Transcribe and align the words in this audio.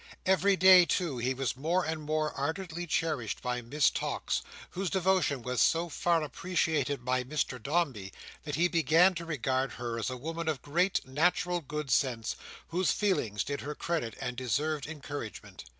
Every 0.25 0.55
day, 0.55 0.83
too, 0.85 1.19
he 1.19 1.35
was 1.35 1.55
more 1.55 1.85
and 1.85 2.01
more 2.01 2.31
ardently 2.33 2.87
cherished 2.87 3.43
by 3.43 3.61
Miss 3.61 3.91
Tox, 3.91 4.41
whose 4.71 4.89
devotion 4.89 5.43
was 5.43 5.61
so 5.61 5.89
far 5.89 6.23
appreciated 6.23 7.05
by 7.05 7.23
Mr 7.23 7.61
Dombey 7.61 8.11
that 8.43 8.55
he 8.55 8.67
began 8.67 9.13
to 9.13 9.25
regard 9.25 9.73
her 9.73 9.99
as 9.99 10.09
a 10.09 10.17
woman 10.17 10.47
of 10.47 10.63
great 10.63 11.05
natural 11.07 11.61
good 11.61 11.91
sense, 11.91 12.35
whose 12.69 12.89
feelings 12.91 13.43
did 13.43 13.61
her 13.61 13.75
credit 13.75 14.15
and 14.19 14.35
deserved 14.35 14.87
encouragement. 14.87 15.65